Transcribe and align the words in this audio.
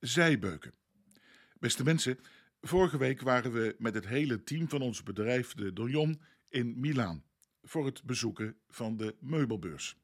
Zijbeuken. 0.00 0.74
Beste 1.58 1.84
mensen, 1.84 2.18
vorige 2.60 2.98
week 2.98 3.20
waren 3.20 3.52
we 3.52 3.76
met 3.78 3.94
het 3.94 4.06
hele 4.06 4.42
team 4.42 4.68
van 4.68 4.82
ons 4.82 5.02
bedrijf, 5.02 5.54
de 5.54 5.72
Dorion, 5.72 6.22
in 6.48 6.80
Milaan 6.80 7.24
voor 7.62 7.86
het 7.86 8.02
bezoeken 8.04 8.56
van 8.68 8.96
de 8.96 9.14
meubelbeurs. 9.18 9.96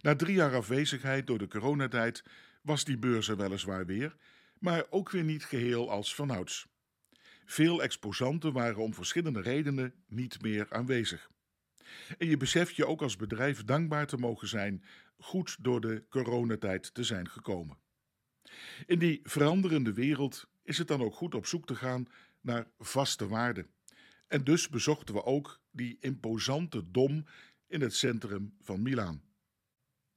Na 0.00 0.16
drie 0.16 0.34
jaar 0.34 0.54
afwezigheid 0.54 1.26
door 1.26 1.38
de 1.38 1.48
coronatijd 1.48 2.24
was 2.62 2.84
die 2.84 2.98
beurs 2.98 3.28
er 3.28 3.36
weliswaar 3.36 3.86
weer, 3.86 4.16
maar 4.58 4.84
ook 4.90 5.10
weer 5.10 5.24
niet 5.24 5.44
geheel 5.44 5.90
als 5.90 6.14
vanouds. 6.14 6.66
Veel 7.44 7.82
exposanten 7.82 8.52
waren 8.52 8.82
om 8.82 8.94
verschillende 8.94 9.40
redenen 9.40 9.94
niet 10.06 10.42
meer 10.42 10.66
aanwezig. 10.70 11.30
En 12.18 12.26
je 12.26 12.36
beseft 12.36 12.76
je 12.76 12.86
ook 12.86 13.02
als 13.02 13.16
bedrijf 13.16 13.64
dankbaar 13.64 14.06
te 14.06 14.16
mogen 14.16 14.48
zijn 14.48 14.84
goed 15.18 15.56
door 15.60 15.80
de 15.80 16.04
coronatijd 16.08 16.94
te 16.94 17.04
zijn 17.04 17.28
gekomen. 17.28 17.82
In 18.86 18.98
die 18.98 19.20
veranderende 19.22 19.92
wereld 19.92 20.48
is 20.62 20.78
het 20.78 20.88
dan 20.88 21.02
ook 21.02 21.14
goed 21.14 21.34
op 21.34 21.46
zoek 21.46 21.66
te 21.66 21.74
gaan 21.74 22.08
naar 22.40 22.66
vaste 22.78 23.28
waarden. 23.28 23.66
En 24.26 24.44
dus 24.44 24.68
bezochten 24.68 25.14
we 25.14 25.24
ook 25.24 25.60
die 25.70 25.96
imposante 26.00 26.90
dom 26.90 27.24
in 27.66 27.80
het 27.80 27.94
centrum 27.94 28.54
van 28.60 28.82
Milaan. 28.82 29.22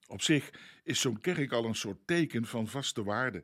Op 0.07 0.21
zich 0.21 0.49
is 0.83 1.01
zo'n 1.01 1.19
kerk 1.19 1.51
al 1.51 1.65
een 1.65 1.75
soort 1.75 2.07
teken 2.07 2.45
van 2.45 2.67
vaste 2.67 3.03
waarden, 3.03 3.43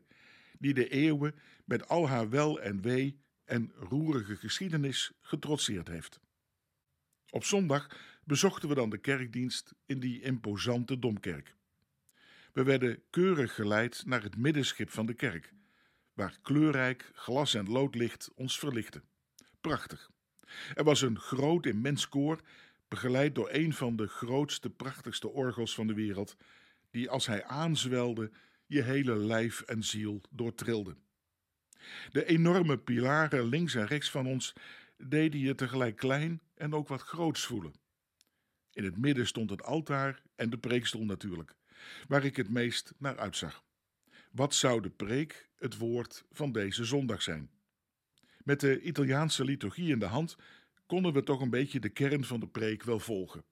die 0.59 0.73
de 0.73 0.89
eeuwen 0.89 1.35
met 1.65 1.87
al 1.87 2.07
haar 2.07 2.29
wel 2.29 2.61
en 2.61 2.81
wee 2.81 3.21
en 3.45 3.71
roerige 3.75 4.35
geschiedenis 4.35 5.11
getrotseerd 5.21 5.87
heeft. 5.87 6.19
Op 7.29 7.43
zondag 7.43 7.99
bezochten 8.23 8.69
we 8.69 8.75
dan 8.75 8.89
de 8.89 8.97
kerkdienst 8.97 9.73
in 9.85 9.99
die 9.99 10.21
imposante 10.21 10.99
domkerk. 10.99 11.55
We 12.53 12.63
werden 12.63 13.03
keurig 13.09 13.55
geleid 13.55 14.03
naar 14.05 14.23
het 14.23 14.37
middenschip 14.37 14.89
van 14.89 15.05
de 15.05 15.13
kerk, 15.13 15.53
waar 16.13 16.37
kleurrijk 16.41 17.11
glas- 17.13 17.53
en 17.53 17.69
loodlicht 17.69 18.31
ons 18.35 18.59
verlichtte. 18.59 19.01
Prachtig. 19.61 20.11
Er 20.73 20.83
was 20.83 21.01
een 21.01 21.19
groot 21.19 21.65
immens 21.65 22.09
koor, 22.09 22.41
begeleid 22.87 23.35
door 23.35 23.49
een 23.51 23.73
van 23.73 23.95
de 23.95 24.07
grootste, 24.07 24.69
prachtigste 24.69 25.29
orgels 25.29 25.73
van 25.73 25.87
de 25.87 25.93
wereld, 25.93 26.35
die 26.91 27.09
als 27.09 27.27
hij 27.27 27.43
aanzwelde 27.43 28.31
je 28.65 28.81
hele 28.81 29.15
lijf 29.15 29.61
en 29.61 29.83
ziel 29.83 30.21
doortrilde. 30.29 30.95
De 32.11 32.25
enorme 32.25 32.77
pilaren 32.77 33.45
links 33.45 33.75
en 33.75 33.85
rechts 33.85 34.11
van 34.11 34.27
ons 34.27 34.53
deden 34.97 35.39
je 35.39 35.55
tegelijk 35.55 35.95
klein 35.95 36.41
en 36.55 36.73
ook 36.73 36.87
wat 36.87 37.01
groots 37.01 37.45
voelen. 37.45 37.73
In 38.71 38.83
het 38.83 38.97
midden 38.97 39.27
stond 39.27 39.49
het 39.49 39.63
altaar 39.63 40.21
en 40.35 40.49
de 40.49 40.57
preekstoel 40.57 41.05
natuurlijk, 41.05 41.55
waar 42.07 42.25
ik 42.25 42.35
het 42.35 42.49
meest 42.49 42.93
naar 42.97 43.17
uitzag. 43.17 43.63
Wat 44.31 44.55
zou 44.55 44.81
de 44.81 44.89
preek, 44.89 45.49
het 45.57 45.77
woord 45.77 46.25
van 46.31 46.51
deze 46.51 46.85
zondag 46.85 47.21
zijn? 47.21 47.49
Met 48.43 48.59
de 48.59 48.81
Italiaanse 48.81 49.45
liturgie 49.45 49.91
in 49.91 49.99
de 49.99 50.05
hand 50.05 50.35
konden 50.85 51.13
we 51.13 51.23
toch 51.23 51.41
een 51.41 51.49
beetje 51.49 51.79
de 51.79 51.89
kern 51.89 52.25
van 52.25 52.39
de 52.39 52.47
preek 52.47 52.83
wel 52.83 52.99
volgen. 52.99 53.43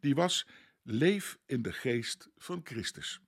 Die 0.00 0.14
was: 0.14 0.46
leef 0.82 1.38
in 1.46 1.62
de 1.62 1.72
geest 1.72 2.28
van 2.36 2.60
Christus. 2.64 3.20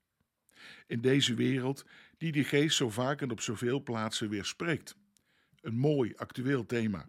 In 0.87 1.01
deze 1.01 1.34
wereld 1.34 1.84
die 2.17 2.33
die 2.33 2.45
geest 2.45 2.77
zo 2.77 2.91
vaak 2.91 3.21
en 3.21 3.31
op 3.31 3.41
zoveel 3.41 3.83
plaatsen 3.83 4.29
weer 4.29 4.45
spreekt. 4.45 4.97
Een 5.61 5.77
mooi 5.77 6.15
actueel 6.17 6.67
thema. 6.67 7.09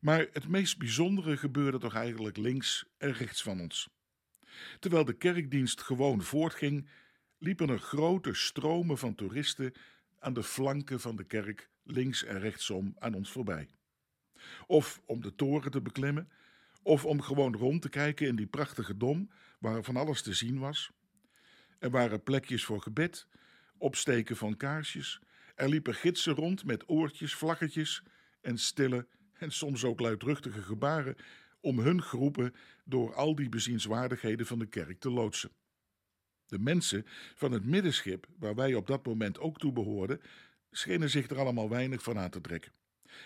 Maar 0.00 0.26
het 0.32 0.48
meest 0.48 0.78
bijzondere 0.78 1.36
gebeurde 1.36 1.78
toch 1.78 1.94
eigenlijk 1.94 2.36
links 2.36 2.86
en 2.98 3.12
rechts 3.12 3.42
van 3.42 3.60
ons. 3.60 3.88
Terwijl 4.78 5.04
de 5.04 5.12
kerkdienst 5.16 5.82
gewoon 5.82 6.22
voortging, 6.22 6.88
liepen 7.38 7.68
er 7.68 7.78
grote 7.78 8.34
stromen 8.34 8.98
van 8.98 9.14
toeristen 9.14 9.72
aan 10.18 10.32
de 10.32 10.42
flanken 10.42 11.00
van 11.00 11.16
de 11.16 11.24
kerk 11.24 11.70
links 11.82 12.24
en 12.24 12.38
rechtsom 12.40 12.94
aan 12.98 13.14
ons 13.14 13.30
voorbij. 13.30 13.68
Of 14.66 15.00
om 15.06 15.20
de 15.20 15.34
toren 15.34 15.70
te 15.70 15.80
beklimmen, 15.80 16.28
of 16.82 17.04
om 17.04 17.20
gewoon 17.20 17.54
rond 17.54 17.82
te 17.82 17.88
kijken 17.88 18.26
in 18.26 18.36
die 18.36 18.46
prachtige 18.46 18.96
dom 18.96 19.30
waar 19.58 19.84
van 19.84 19.96
alles 19.96 20.22
te 20.22 20.34
zien 20.34 20.58
was. 20.58 20.90
Er 21.78 21.90
waren 21.90 22.22
plekjes 22.22 22.64
voor 22.64 22.82
gebed, 22.82 23.26
opsteken 23.78 24.36
van 24.36 24.56
kaarsjes. 24.56 25.20
Er 25.54 25.68
liepen 25.68 25.94
gidsen 25.94 26.34
rond 26.34 26.64
met 26.64 26.88
oortjes, 26.88 27.34
vlaggetjes 27.34 28.02
en 28.40 28.58
stille 28.58 29.06
en 29.32 29.52
soms 29.52 29.84
ook 29.84 30.00
luidruchtige 30.00 30.62
gebaren 30.62 31.16
om 31.60 31.78
hun 31.78 32.02
groepen 32.02 32.54
door 32.84 33.14
al 33.14 33.34
die 33.34 33.48
bezienswaardigheden 33.48 34.46
van 34.46 34.58
de 34.58 34.66
kerk 34.66 35.00
te 35.00 35.10
loodsen. 35.10 35.50
De 36.46 36.58
mensen 36.58 37.06
van 37.34 37.52
het 37.52 37.64
middenschip, 37.64 38.26
waar 38.38 38.54
wij 38.54 38.74
op 38.74 38.86
dat 38.86 39.06
moment 39.06 39.38
ook 39.38 39.58
toe 39.58 39.72
behoorden, 39.72 40.20
schenen 40.70 41.10
zich 41.10 41.30
er 41.30 41.38
allemaal 41.38 41.68
weinig 41.68 42.02
van 42.02 42.18
aan 42.18 42.30
te 42.30 42.40
trekken 42.40 42.72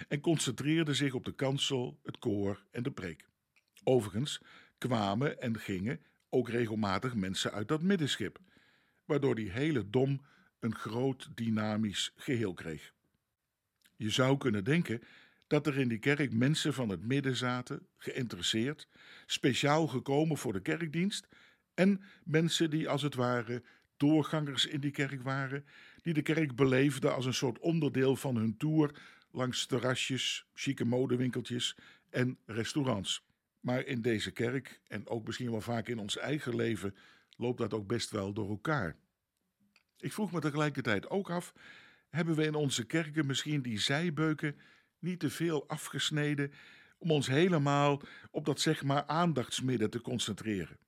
en 0.08 0.20
concentreerden 0.20 0.96
zich 0.96 1.14
op 1.14 1.24
de 1.24 1.34
kansel, 1.34 1.98
het 2.02 2.18
koor 2.18 2.64
en 2.70 2.82
de 2.82 2.90
preek. 2.90 3.28
Overigens 3.84 4.40
kwamen 4.78 5.40
en 5.40 5.58
gingen 5.58 6.00
ook 6.28 6.48
regelmatig 6.48 7.14
mensen 7.14 7.52
uit 7.52 7.68
dat 7.68 7.82
middenschip, 7.82 8.38
waardoor 9.04 9.34
die 9.34 9.50
hele 9.50 9.90
dom 9.90 10.26
een 10.60 10.74
groot 10.74 11.30
dynamisch 11.34 12.12
geheel 12.16 12.54
kreeg. 12.54 12.92
Je 13.96 14.10
zou 14.10 14.36
kunnen 14.36 14.64
denken 14.64 15.02
dat 15.54 15.66
er 15.66 15.78
in 15.78 15.88
die 15.88 15.98
kerk 15.98 16.32
mensen 16.32 16.74
van 16.74 16.88
het 16.88 17.06
midden 17.06 17.36
zaten, 17.36 17.86
geïnteresseerd, 17.96 18.88
speciaal 19.26 19.86
gekomen 19.86 20.38
voor 20.38 20.52
de 20.52 20.60
kerkdienst, 20.60 21.28
en 21.74 22.00
mensen 22.24 22.70
die 22.70 22.88
als 22.88 23.02
het 23.02 23.14
ware 23.14 23.62
doorgangers 23.96 24.66
in 24.66 24.80
die 24.80 24.90
kerk 24.90 25.22
waren, 25.22 25.64
die 26.02 26.14
de 26.14 26.22
kerk 26.22 26.56
beleefden 26.56 27.14
als 27.14 27.26
een 27.26 27.34
soort 27.34 27.58
onderdeel 27.58 28.16
van 28.16 28.36
hun 28.36 28.56
tour 28.56 28.94
langs 29.30 29.66
terrasjes, 29.66 30.46
chique 30.54 30.84
modewinkeltjes 30.84 31.76
en 32.10 32.38
restaurants. 32.46 33.24
Maar 33.60 33.84
in 33.86 34.02
deze 34.02 34.30
kerk, 34.30 34.80
en 34.86 35.08
ook 35.08 35.26
misschien 35.26 35.50
wel 35.50 35.60
vaak 35.60 35.88
in 35.88 35.98
ons 35.98 36.18
eigen 36.18 36.56
leven, 36.56 36.94
loopt 37.36 37.58
dat 37.58 37.74
ook 37.74 37.86
best 37.86 38.10
wel 38.10 38.32
door 38.32 38.48
elkaar. 38.48 38.96
Ik 39.98 40.12
vroeg 40.12 40.32
me 40.32 40.40
tegelijkertijd 40.40 41.10
ook 41.10 41.30
af: 41.30 41.54
hebben 42.08 42.34
we 42.34 42.44
in 42.44 42.54
onze 42.54 42.84
kerken 42.84 43.26
misschien 43.26 43.62
die 43.62 43.78
zijbeuken 43.78 44.56
niet 45.04 45.20
te 45.20 45.30
veel 45.30 45.68
afgesneden 45.68 46.52
om 46.98 47.10
ons 47.10 47.26
helemaal 47.26 48.02
op 48.30 48.44
dat 48.44 48.60
zeg 48.60 48.82
maar 48.82 49.06
aandachtsmidden 49.06 49.90
te 49.90 50.00
concentreren? 50.00 50.78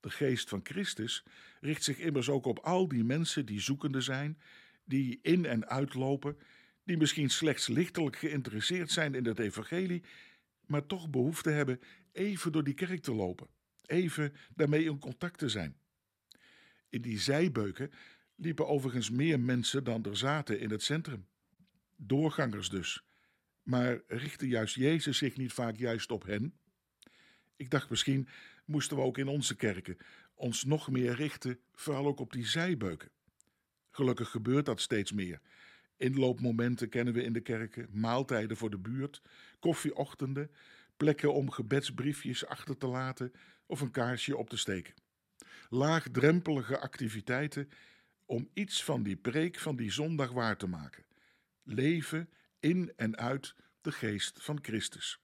De 0.00 0.10
geest 0.10 0.48
van 0.48 0.60
Christus 0.62 1.24
richt 1.60 1.84
zich 1.84 1.98
immers 1.98 2.28
ook 2.28 2.46
op 2.46 2.58
al 2.58 2.88
die 2.88 3.04
mensen 3.04 3.46
die 3.46 3.60
zoekende 3.60 4.00
zijn, 4.00 4.40
die 4.84 5.18
in 5.22 5.44
en 5.44 5.68
uitlopen, 5.68 6.38
die 6.84 6.96
misschien 6.96 7.30
slechts 7.30 7.68
lichtelijk 7.68 8.16
geïnteresseerd 8.16 8.90
zijn 8.90 9.14
in 9.14 9.26
het 9.26 9.38
evangelie, 9.38 10.02
maar 10.66 10.86
toch 10.86 11.10
behoefte 11.10 11.50
hebben 11.50 11.80
even 12.12 12.52
door 12.52 12.64
die 12.64 12.74
kerk 12.74 13.02
te 13.02 13.14
lopen, 13.14 13.48
even 13.86 14.32
daarmee 14.54 14.84
in 14.84 14.98
contact 14.98 15.38
te 15.38 15.48
zijn. 15.48 15.76
In 16.88 17.02
die 17.02 17.18
zijbeuken 17.18 17.90
liepen 18.34 18.66
overigens 18.68 19.10
meer 19.10 19.40
mensen 19.40 19.84
dan 19.84 20.04
er 20.04 20.16
zaten 20.16 20.60
in 20.60 20.70
het 20.70 20.82
centrum. 20.82 21.26
Doorgangers 21.96 22.68
dus. 22.68 23.04
Maar 23.70 24.00
richtte 24.06 24.48
juist 24.48 24.74
Jezus 24.74 25.18
zich 25.18 25.36
niet 25.36 25.52
vaak 25.52 25.76
juist 25.76 26.10
op 26.10 26.26
hen? 26.26 26.54
Ik 27.56 27.70
dacht 27.70 27.90
misschien 27.90 28.28
moesten 28.64 28.96
we 28.96 29.02
ook 29.02 29.18
in 29.18 29.28
onze 29.28 29.56
kerken 29.56 29.96
ons 30.34 30.64
nog 30.64 30.90
meer 30.90 31.14
richten, 31.14 31.58
vooral 31.74 32.06
ook 32.06 32.20
op 32.20 32.32
die 32.32 32.46
zijbeuken. 32.46 33.10
Gelukkig 33.90 34.30
gebeurt 34.30 34.66
dat 34.66 34.80
steeds 34.80 35.12
meer. 35.12 35.40
Inloopmomenten 35.96 36.88
kennen 36.88 37.14
we 37.14 37.22
in 37.22 37.32
de 37.32 37.40
kerken, 37.40 37.88
maaltijden 37.92 38.56
voor 38.56 38.70
de 38.70 38.78
buurt, 38.78 39.22
koffieochtenden, 39.58 40.50
plekken 40.96 41.34
om 41.34 41.50
gebedsbriefjes 41.50 42.46
achter 42.46 42.76
te 42.76 42.86
laten 42.86 43.32
of 43.66 43.80
een 43.80 43.90
kaarsje 43.90 44.36
op 44.36 44.50
te 44.50 44.56
steken. 44.56 44.94
Laagdrempelige 45.68 46.78
activiteiten 46.78 47.70
om 48.26 48.48
iets 48.52 48.84
van 48.84 49.02
die 49.02 49.16
preek 49.16 49.58
van 49.58 49.76
die 49.76 49.92
zondag 49.92 50.32
waar 50.32 50.56
te 50.56 50.66
maken. 50.66 51.04
Leven 51.62 52.28
in 52.60 52.92
en 52.96 53.16
uit 53.16 53.54
de 53.80 53.92
geest 53.92 54.42
van 54.42 54.58
Christus. 54.62 55.20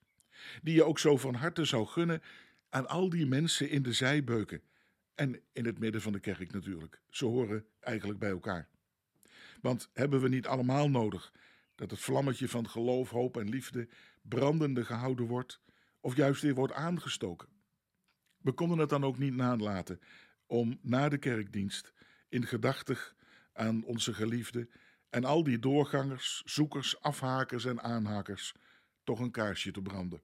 Die 0.61 0.73
je 0.73 0.83
ook 0.83 0.99
zo 0.99 1.17
van 1.17 1.33
harte 1.33 1.65
zou 1.65 1.85
gunnen 1.85 2.21
aan 2.69 2.87
al 2.87 3.09
die 3.09 3.25
mensen 3.25 3.69
in 3.69 3.83
de 3.83 3.93
zijbeuken. 3.93 4.61
En 5.15 5.41
in 5.53 5.65
het 5.65 5.79
midden 5.79 6.01
van 6.01 6.11
de 6.11 6.19
kerk 6.19 6.51
natuurlijk. 6.51 7.01
Ze 7.09 7.25
horen 7.25 7.65
eigenlijk 7.79 8.19
bij 8.19 8.29
elkaar. 8.29 8.69
Want 9.61 9.89
hebben 9.93 10.21
we 10.21 10.29
niet 10.29 10.47
allemaal 10.47 10.89
nodig 10.89 11.33
dat 11.75 11.91
het 11.91 11.99
vlammetje 11.99 12.49
van 12.49 12.69
geloof, 12.69 13.09
hoop 13.09 13.37
en 13.37 13.49
liefde 13.49 13.87
brandende 14.21 14.85
gehouden 14.85 15.25
wordt, 15.25 15.61
of 15.99 16.15
juist 16.15 16.41
weer 16.41 16.53
wordt 16.53 16.73
aangestoken? 16.73 17.47
We 18.37 18.51
konden 18.51 18.77
het 18.77 18.89
dan 18.89 19.03
ook 19.03 19.17
niet 19.17 19.35
nalaten 19.35 19.99
om 20.45 20.79
na 20.81 21.09
de 21.09 21.17
kerkdienst 21.17 21.93
in 22.29 22.45
gedachtig 22.45 23.15
aan 23.53 23.83
onze 23.83 24.13
geliefde 24.13 24.69
en 25.09 25.23
al 25.23 25.43
die 25.43 25.59
doorgangers, 25.59 26.41
zoekers, 26.45 27.01
afhakers 27.01 27.65
en 27.65 27.81
aanhakers 27.81 28.53
toch 29.03 29.19
een 29.19 29.31
kaarsje 29.31 29.71
te 29.71 29.81
branden. 29.81 30.21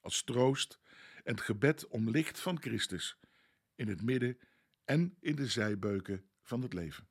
Als 0.00 0.22
troost 0.22 0.78
en 1.24 1.34
het 1.34 1.40
gebed 1.40 1.86
om 1.88 2.10
licht 2.10 2.40
van 2.40 2.60
Christus 2.60 3.18
in 3.74 3.88
het 3.88 4.02
midden 4.02 4.38
en 4.84 5.16
in 5.20 5.36
de 5.36 5.46
zijbeuken 5.46 6.30
van 6.42 6.62
het 6.62 6.72
leven. 6.72 7.08